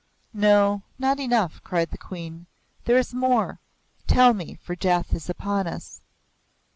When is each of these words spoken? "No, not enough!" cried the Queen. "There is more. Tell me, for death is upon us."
"No, 0.33 0.81
not 0.97 1.19
enough!" 1.19 1.63
cried 1.63 1.91
the 1.91 1.97
Queen. 1.99 2.47
"There 2.85 2.97
is 2.97 3.13
more. 3.13 3.59
Tell 4.07 4.33
me, 4.33 4.55
for 4.55 4.75
death 4.75 5.13
is 5.13 5.29
upon 5.29 5.67
us." 5.67 6.01